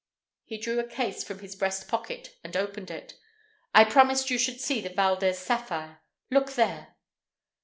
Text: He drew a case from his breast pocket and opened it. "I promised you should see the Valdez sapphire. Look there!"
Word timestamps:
He 0.45 0.57
drew 0.57 0.79
a 0.79 0.87
case 0.87 1.23
from 1.23 1.37
his 1.41 1.55
breast 1.55 1.87
pocket 1.87 2.35
and 2.43 2.57
opened 2.57 2.89
it. 2.89 3.19
"I 3.75 3.83
promised 3.83 4.31
you 4.31 4.39
should 4.39 4.59
see 4.59 4.81
the 4.81 4.89
Valdez 4.89 5.37
sapphire. 5.37 5.99
Look 6.31 6.53
there!" 6.53 6.95